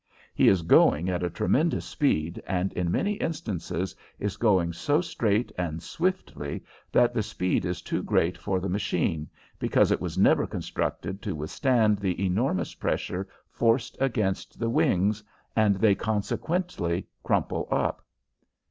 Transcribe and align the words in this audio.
He 0.33 0.47
is 0.47 0.63
going 0.63 1.11
at 1.11 1.21
a 1.21 1.29
tremendous 1.29 1.85
speed 1.85 2.41
and 2.47 2.73
in 2.73 2.89
many 2.89 3.13
instances 3.17 3.95
is 4.17 4.35
going 4.35 4.73
so 4.73 4.99
straight 4.99 5.51
and 5.59 5.79
swiftly 5.83 6.63
that 6.91 7.13
the 7.13 7.21
speed 7.21 7.65
is 7.65 7.83
too 7.83 8.01
great 8.01 8.35
for 8.35 8.59
the 8.59 8.67
machine, 8.67 9.29
because 9.59 9.91
it 9.91 10.01
was 10.01 10.17
never 10.17 10.47
constructed 10.47 11.21
to 11.21 11.35
withstand 11.35 11.99
the 11.99 12.19
enormous 12.25 12.73
pressure 12.73 13.27
forced 13.51 13.95
against 13.99 14.57
the 14.57 14.71
wings, 14.71 15.23
and 15.55 15.75
they 15.75 15.93
consequently 15.93 17.07
crumple 17.21 17.67
up. 17.69 18.03